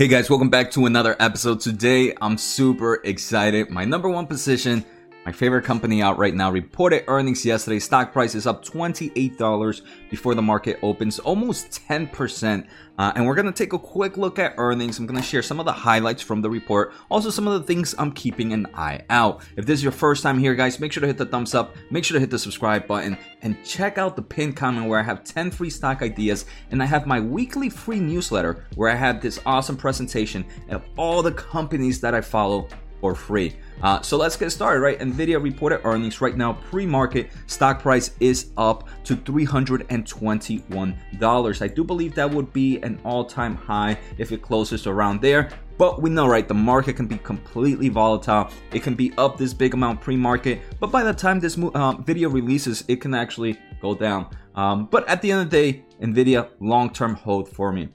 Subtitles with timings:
[0.00, 1.60] Hey guys, welcome back to another episode.
[1.60, 3.68] Today, I'm super excited.
[3.68, 4.82] My number one position,
[5.24, 7.78] my favorite company out right now, reported earnings yesterday.
[7.78, 12.66] Stock price is up $28 before the market opens, almost 10%.
[12.98, 14.98] Uh, and we're going to take a quick look at earnings.
[14.98, 17.66] I'm going to share some of the highlights from the report, also some of the
[17.66, 19.42] things I'm keeping an eye out.
[19.56, 21.76] If this is your first time here, guys, make sure to hit the thumbs up,
[21.90, 25.02] make sure to hit the subscribe button, and check out the pinned comment where I
[25.02, 29.20] have 10 free stock ideas, and I have my weekly free newsletter where I have
[29.20, 32.68] this awesome presentation of all the companies that I follow
[33.00, 33.54] for free.
[33.82, 34.98] Uh, so let's get started, right?
[34.98, 41.62] Nvidia reported earnings right now, pre-market stock price is up to $321.
[41.62, 45.48] I do believe that would be an all-time high if it closes around there.
[45.78, 48.50] But we know, right, the market can be completely volatile.
[48.70, 52.28] It can be up this big amount pre-market, but by the time this uh, video
[52.28, 54.26] releases, it can actually go down.
[54.54, 57.88] Um, but at the end of the day, Nvidia long-term hold for me.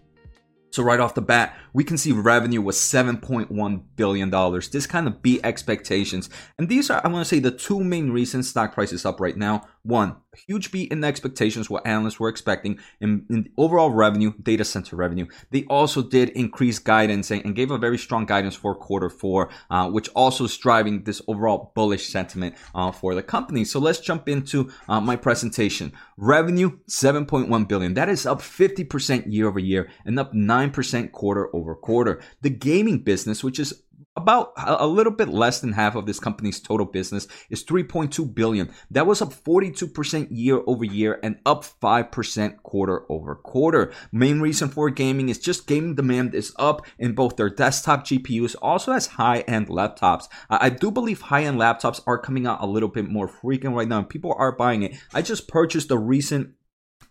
[0.72, 4.29] So right off the bat, we can see revenue was $7.1 billion.
[4.71, 6.29] This kind of beat expectations.
[6.57, 9.20] And these are, I want to say, the two main reasons stock price is up
[9.20, 9.67] right now.
[9.84, 10.15] One,
[10.48, 14.95] huge beat in the expectations, what analysts were expecting in, in overall revenue, data center
[14.95, 15.27] revenue.
[15.51, 19.49] They also did increase guidance and, and gave a very strong guidance for quarter four,
[19.70, 23.65] uh, which also is driving this overall bullish sentiment uh, for the company.
[23.65, 25.91] So let's jump into uh, my presentation.
[26.17, 27.93] Revenue, 7.1 billion.
[27.93, 32.21] That is up 50% year over year and up 9% quarter over quarter.
[32.41, 33.82] The gaming business, which is
[34.18, 38.74] about a little bit less than half of this company's total business is 3.2 billion.
[38.91, 43.91] That was up 42% year over year and up 5% quarter over quarter.
[44.12, 48.55] Main reason for gaming is just gaming demand is up in both their desktop GPUs,
[48.62, 50.27] also as high-end laptops.
[50.50, 54.00] I do believe high-end laptops are coming out a little bit more frequent right now
[54.00, 54.96] and people are buying it.
[55.13, 56.52] I just purchased a recent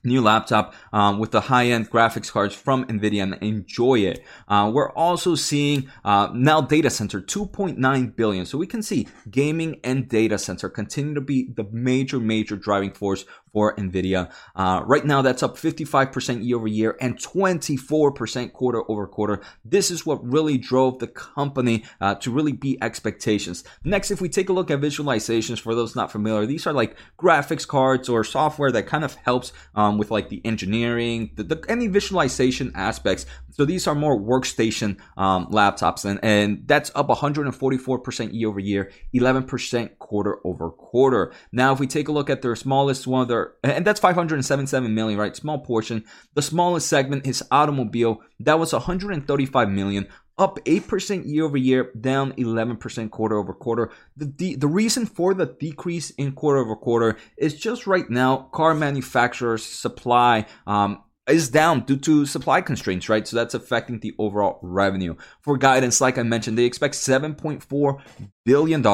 [0.04, 4.24] new laptop um, with the high-end graphics cards from nvidia and enjoy it.
[4.48, 8.46] Uh, we're also seeing uh, now data center 2.9 billion.
[8.46, 12.92] So we can see gaming and data center continue to be the major major driving
[12.92, 14.30] force for NVIDIA.
[14.56, 19.40] Uh, right now, that's up 55% year over year and 24% quarter over quarter.
[19.64, 23.62] This is what really drove the company uh, to really beat expectations.
[23.84, 26.96] Next, if we take a look at visualizations, for those not familiar, these are like
[27.16, 31.64] graphics cards or software that kind of helps um, with like the engineering, the, the,
[31.68, 33.24] any visualization aspects.
[33.52, 38.90] So these are more workstation um, laptops, and, and that's up 144% year over year,
[39.14, 41.32] 11% quarter over quarter.
[41.52, 45.18] Now, if we take a look at their smallest one, their and that's 577 million,
[45.18, 45.34] right?
[45.36, 46.04] Small portion.
[46.34, 48.20] The smallest segment is automobile.
[48.40, 53.90] That was 135 million, up 8% year over year, down 11% quarter over quarter.
[54.16, 58.48] The, the, the reason for the decrease in quarter over quarter is just right now,
[58.52, 63.26] car manufacturers' supply um, is down due to supply constraints, right?
[63.26, 65.14] So that's affecting the overall revenue.
[65.40, 68.00] For guidance, like I mentioned, they expect $7.4
[68.44, 68.86] billion,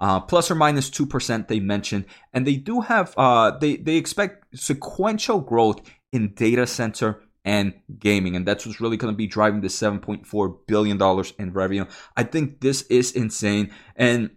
[0.00, 2.06] uh, plus or minus 2%, they mentioned.
[2.32, 5.80] And they do have, uh, they, they expect sequential growth
[6.12, 8.34] in data center and gaming.
[8.34, 11.84] And that's what's really going to be driving the $7.4 billion in revenue.
[12.16, 13.72] I think this is insane.
[13.94, 14.30] And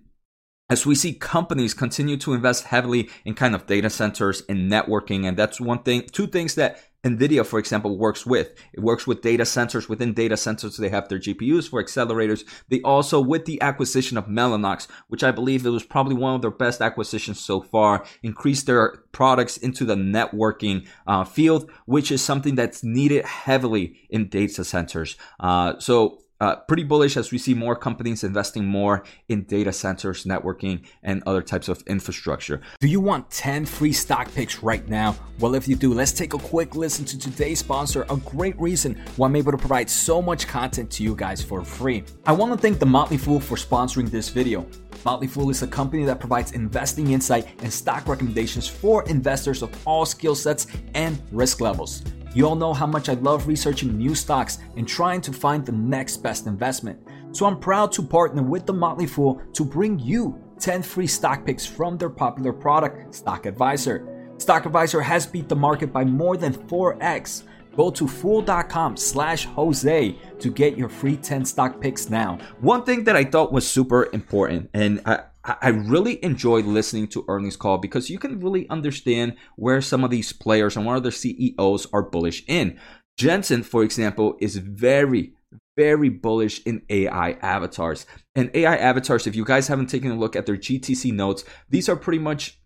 [0.70, 5.28] as we see companies continue to invest heavily in kind of data centers and networking.
[5.28, 8.54] And that's one thing, two things that NVIDIA, for example, works with.
[8.74, 9.90] It works with data centers.
[9.90, 12.44] Within data centers, they have their GPUs for accelerators.
[12.70, 16.42] They also, with the acquisition of Mellanox, which I believe it was probably one of
[16.42, 22.24] their best acquisitions so far, increased their products into the networking uh, field, which is
[22.24, 25.18] something that's needed heavily in data centers.
[25.40, 30.26] Uh, so uh, pretty bullish as we see more companies investing more in data centers,
[30.26, 32.60] networking, and other types of infrastructure.
[32.82, 35.16] Do you want 10 free stock picks right now?
[35.40, 39.02] Well, if you do, let's take a quick listen to today's sponsor, a great reason
[39.16, 42.04] why I'm able to provide so much content to you guys for free.
[42.26, 44.68] I want to thank The Motley Fool for sponsoring this video.
[45.06, 49.72] Motley Fool is a company that provides investing insight and stock recommendations for investors of
[49.88, 52.04] all skill sets and risk levels.
[52.36, 55.72] You all know how much I love researching new stocks and trying to find the
[55.72, 57.00] next best investment.
[57.32, 61.46] So I'm proud to partner with the Motley Fool to bring you 10 free stock
[61.46, 64.34] picks from their popular product, Stock Advisor.
[64.38, 67.44] Stock Advisor has beat the market by more than 4x.
[67.76, 72.38] Go to fool.com slash Jose to get your free 10 stock picks now.
[72.62, 77.26] One thing that I thought was super important, and I, I really enjoy listening to
[77.28, 81.12] earnings call because you can really understand where some of these players and where their
[81.12, 82.80] CEOs are bullish in.
[83.18, 85.34] Jensen, for example, is very,
[85.76, 88.06] very bullish in AI avatars.
[88.36, 91.90] And AI avatars, if you guys haven't taken a look at their GTC notes, these
[91.90, 92.60] are pretty much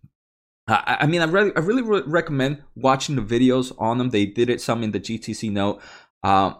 [0.69, 4.09] I mean, I really, I really recommend watching the videos on them.
[4.09, 5.81] They did it some in the GTC note.
[6.23, 6.55] Uh,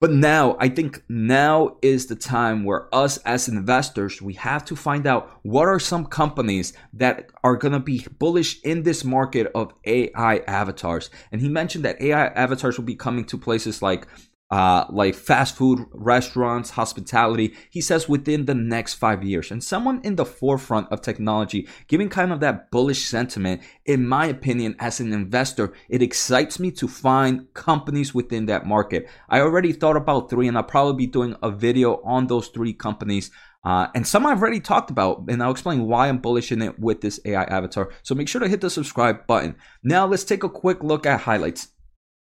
[0.00, 4.74] But now, I think now is the time where us as investors, we have to
[4.74, 9.52] find out what are some companies that are going to be bullish in this market
[9.54, 11.10] of AI avatars.
[11.30, 14.06] And he mentioned that AI avatars will be coming to places like
[14.50, 17.54] uh, like fast food restaurants, hospitality.
[17.70, 19.50] He says within the next five years.
[19.50, 24.26] And someone in the forefront of technology, giving kind of that bullish sentiment, in my
[24.26, 29.08] opinion, as an investor, it excites me to find companies within that market.
[29.28, 32.72] I already thought about three, and I'll probably be doing a video on those three
[32.72, 33.30] companies.
[33.62, 36.78] Uh, and some I've already talked about, and I'll explain why I'm bullish in it
[36.78, 37.92] with this AI avatar.
[38.02, 39.56] So make sure to hit the subscribe button.
[39.84, 41.68] Now let's take a quick look at highlights.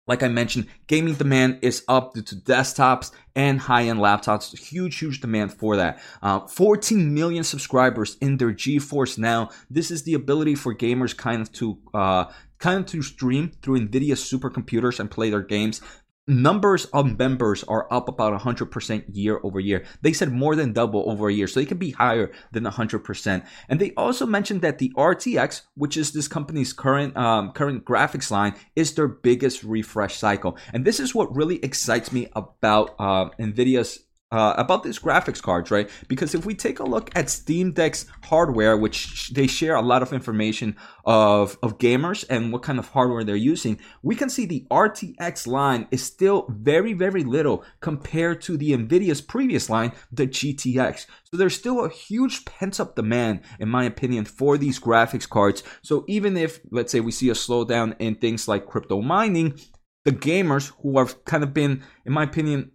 [0.06, 4.56] Like I mentioned, gaming demand is up due to desktops and high-end laptops.
[4.58, 6.00] Huge, huge demand for that.
[6.20, 9.50] Uh, 14 million subscribers in their GeForce now.
[9.70, 12.25] This is the ability for gamers kind of to uh,
[12.58, 15.81] kind of to stream through NVIDIA supercomputers and play their games
[16.26, 19.84] numbers of members are up about 100% year over year.
[20.02, 23.46] They said more than double over a year, so they can be higher than 100%.
[23.69, 28.30] And they also mentioned that the RTX, which is this company's current um, current graphics
[28.30, 30.56] line, is their biggest refresh cycle.
[30.72, 34.00] And this is what really excites me about uh, NVIDIA's
[34.32, 35.88] uh, about these graphics cards, right?
[36.08, 40.02] Because if we take a look at Steam Deck's hardware, which they share a lot
[40.02, 40.75] of information
[41.05, 45.46] of, of gamers and what kind of hardware they're using, we can see the RTX
[45.46, 51.06] line is still very, very little compared to the NVIDIA's previous line, the GTX.
[51.31, 55.62] So there's still a huge pent up demand, in my opinion, for these graphics cards.
[55.82, 59.61] So even if, let's say, we see a slowdown in things like crypto mining,
[60.05, 62.73] the gamers who have kind of been, in my opinion,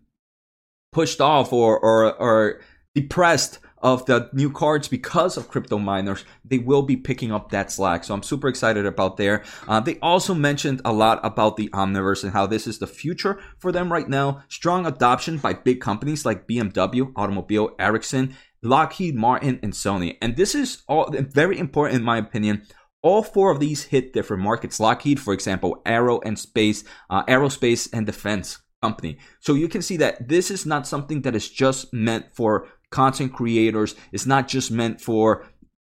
[0.98, 2.60] pushed off or, or, or
[2.96, 7.72] depressed of the new cards because of crypto miners, they will be picking up that
[7.72, 8.04] slack.
[8.04, 9.44] So I'm super excited about there.
[9.68, 13.40] Uh, they also mentioned a lot about the Omniverse and how this is the future
[13.60, 14.42] for them right now.
[14.50, 20.18] Strong adoption by big companies like BMW, Automobile, Ericsson, Lockheed Martin, and Sony.
[20.20, 22.64] And this is all very important in my opinion.
[23.04, 24.80] All four of these hit different markets.
[24.80, 29.18] Lockheed, for example, aero and space, uh, aerospace and defense company.
[29.40, 33.34] So you can see that this is not something that is just meant for content
[33.34, 33.96] creators.
[34.12, 35.46] It's not just meant for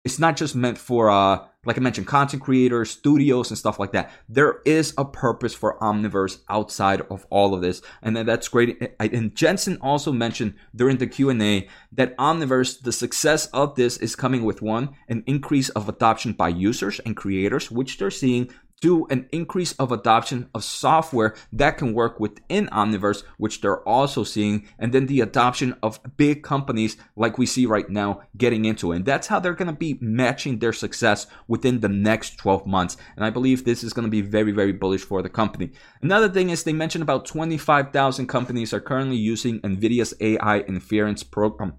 [0.04, 3.94] it's not just meant for uh like I mentioned, content creators, studios, and stuff like
[3.94, 4.12] that.
[4.28, 8.82] There is a purpose for Omniverse outside of all of this, and that's great.
[9.00, 13.96] And Jensen also mentioned during the Q and A that Omniverse, the success of this
[13.98, 18.50] is coming with one, an increase of adoption by users and creators, which they're seeing
[18.84, 24.26] do an increase of adoption of software that can work within Omniverse, which they're also
[24.26, 28.92] seeing, and then the adoption of big companies like we see right now getting into
[28.92, 28.98] it.
[28.98, 32.98] And that's how they're going to be matching their success within the next 12 months.
[33.16, 35.72] And I believe this is going to be very, very bullish for the company.
[36.02, 41.76] Another thing is they mentioned about 25,000 companies are currently using NVIDIA's AI inference program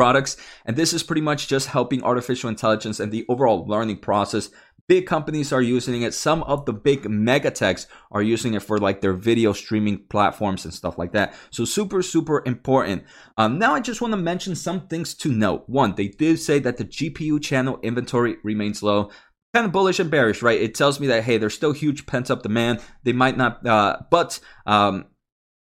[0.00, 0.38] products.
[0.64, 4.48] And this is pretty much just helping artificial intelligence and the overall learning process
[4.90, 6.14] Big companies are using it.
[6.14, 10.64] Some of the big mega techs are using it for like their video streaming platforms
[10.64, 11.32] and stuff like that.
[11.50, 13.04] So super, super important.
[13.36, 15.62] Um, now I just want to mention some things to note.
[15.68, 19.12] One, they did say that the GPU channel inventory remains low
[19.54, 20.60] kind of bullish and bearish, right?
[20.60, 22.80] It tells me that hey, there's still huge pent up demand.
[23.04, 25.06] They might not, uh, but um,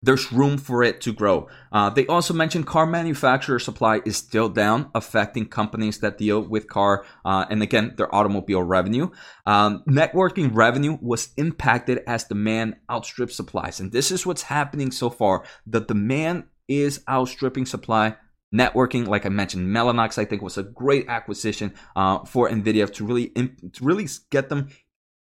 [0.04, 1.48] there's room for it to grow.
[1.72, 6.68] Uh, they also mentioned car manufacturer supply is still down, affecting companies that deal with
[6.68, 9.10] car uh, and again their automobile revenue.
[9.46, 15.10] Um, networking revenue was impacted as demand outstrips supplies, and this is what's happening so
[15.10, 15.46] far.
[15.66, 18.18] The demand is outstripping supply.
[18.54, 23.04] Networking, like I mentioned, Mellanox I think was a great acquisition uh, for Nvidia to
[23.06, 24.68] really to really get them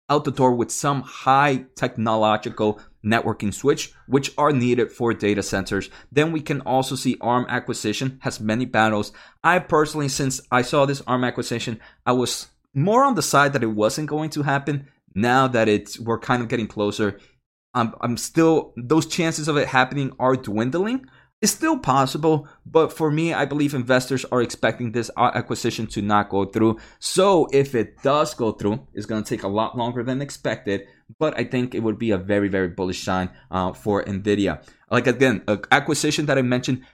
[0.09, 5.91] out the door with some high technological networking switch, which are needed for data centers.
[6.11, 9.13] Then we can also see ARM acquisition has many battles.
[9.43, 13.63] I personally, since I saw this ARM acquisition, I was more on the side that
[13.63, 14.89] it wasn't going to happen.
[15.15, 17.19] Now that it's we're kind of getting closer,
[17.75, 21.07] I'm, I'm still those chances of it happening are dwindling.
[21.43, 26.31] It's still possible, but for me, I believe investors are expecting this acquisition to not
[26.31, 26.79] go through.
[26.99, 30.87] So if it does go through, it's going to take a lot longer than expected.
[31.19, 34.63] But I think it would be a very, very bullish sign uh, for Nvidia.
[34.91, 36.85] Like again, an acquisition that I mentioned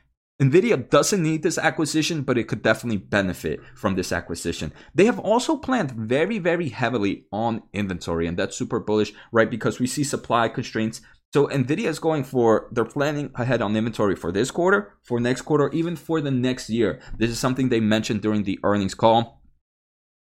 [0.41, 4.73] Nvidia doesn't need this acquisition, but it could definitely benefit from this acquisition.
[4.93, 9.49] They have also planned very, very heavily on inventory, and that's super bullish, right?
[9.49, 11.01] Because we see supply constraints
[11.33, 15.43] so Nvidia is going for they're planning ahead on inventory for this quarter, for next
[15.43, 17.01] quarter, even for the next year.
[17.17, 19.41] This is something they mentioned during the earnings call.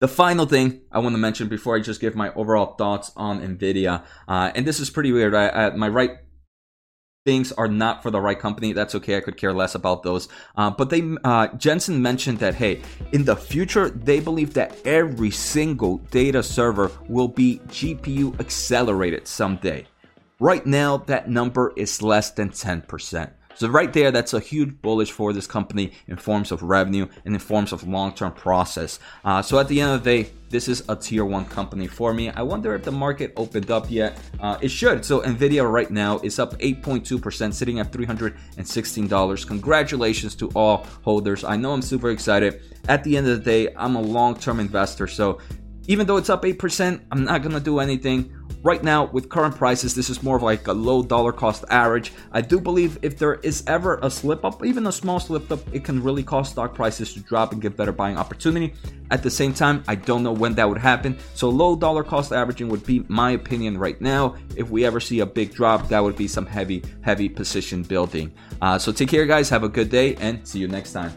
[0.02, 3.42] The final thing I want to mention before I just give my overall thoughts on
[3.42, 5.34] Nvidia, uh, and this is pretty weird.
[5.34, 6.18] I, at my right
[7.26, 9.18] things are not for the right company, that's okay.
[9.18, 10.28] I could care less about those.
[10.58, 12.82] Uh, but they, uh, Jensen mentioned that hey,
[13.14, 19.88] in the future, they believe that every single data server will be GPU accelerated someday.
[20.44, 23.32] Right now, that number is less than 10%.
[23.56, 27.34] So right there, that's a huge bullish for this company in forms of revenue and
[27.34, 29.00] in forms of long-term process.
[29.24, 32.14] Uh, so at the end of the day, this is a tier one company for
[32.14, 32.30] me.
[32.30, 34.20] I wonder if the market opened up yet.
[34.38, 35.06] Uh, it should.
[35.06, 39.48] So Nvidia right now is up 8.2%, sitting at $316.
[39.48, 41.46] Congratulations to all holders.
[41.46, 42.62] I know I'm super excited.
[42.90, 45.40] At the end of the day, I'm a long-term investor, so
[45.88, 48.34] even though it's up 8%, I'm not gonna do anything.
[48.64, 52.14] Right now, with current prices, this is more of like a low dollar cost average.
[52.32, 55.60] I do believe if there is ever a slip up, even a small slip up,
[55.74, 58.74] it can really cause stock prices to drop and give better buying opportunity.
[59.12, 61.18] At the same time, I don't know when that would happen.
[61.34, 64.36] So low dollar cost averaging would be my opinion right now.
[64.56, 68.32] If we ever see a big drop, that would be some heavy, heavy position building.
[68.62, 69.50] Uh, so take care, guys.
[69.50, 71.12] Have a good day and see you next time.